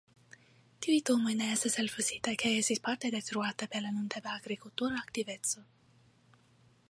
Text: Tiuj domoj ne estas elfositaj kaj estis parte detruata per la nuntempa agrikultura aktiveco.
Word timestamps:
Tiuj 0.85 0.95
domoj 1.09 1.33
ne 1.41 1.49
estas 1.57 1.75
elfositaj 1.83 2.33
kaj 2.43 2.55
estis 2.61 2.81
parte 2.87 3.13
detruata 3.17 3.69
per 3.75 3.85
la 3.87 3.93
nuntempa 3.99 4.35
agrikultura 4.39 5.03
aktiveco. 5.05 5.65